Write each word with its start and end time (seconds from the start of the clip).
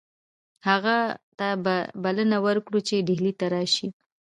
هغه 0.67 0.97
ته 1.37 1.47
به 1.63 1.75
بلنه 2.03 2.37
ورکړو 2.45 2.79
چې 2.87 3.05
ډهلي 3.07 3.33
ته 3.39 3.45
راشي. 3.55 3.87